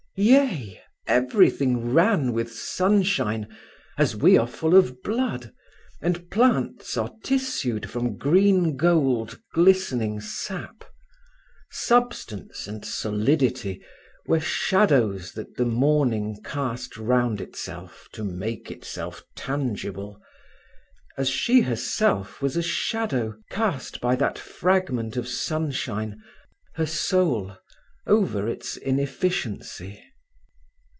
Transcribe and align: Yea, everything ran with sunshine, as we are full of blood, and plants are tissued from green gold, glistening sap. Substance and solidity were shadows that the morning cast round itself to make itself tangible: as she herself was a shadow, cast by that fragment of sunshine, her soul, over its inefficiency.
Yea, 0.17 0.79
everything 1.07 1.93
ran 1.93 2.33
with 2.33 2.51
sunshine, 2.51 3.47
as 3.97 4.13
we 4.13 4.37
are 4.37 4.45
full 4.45 4.75
of 4.75 5.01
blood, 5.01 5.53
and 6.01 6.29
plants 6.29 6.97
are 6.97 7.13
tissued 7.23 7.89
from 7.89 8.17
green 8.17 8.75
gold, 8.75 9.39
glistening 9.53 10.19
sap. 10.19 10.83
Substance 11.71 12.67
and 12.67 12.83
solidity 12.83 13.81
were 14.27 14.39
shadows 14.41 15.31
that 15.31 15.55
the 15.55 15.65
morning 15.65 16.37
cast 16.43 16.97
round 16.97 17.39
itself 17.39 18.09
to 18.11 18.21
make 18.25 18.69
itself 18.69 19.23
tangible: 19.33 20.21
as 21.17 21.29
she 21.29 21.61
herself 21.61 22.41
was 22.41 22.57
a 22.57 22.61
shadow, 22.61 23.33
cast 23.49 24.01
by 24.01 24.17
that 24.17 24.37
fragment 24.37 25.15
of 25.15 25.25
sunshine, 25.25 26.21
her 26.73 26.85
soul, 26.85 27.55
over 28.07 28.47
its 28.49 28.75
inefficiency. 28.77 30.03